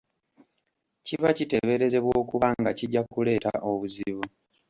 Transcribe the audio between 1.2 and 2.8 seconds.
kiteeberezebwa okuba nga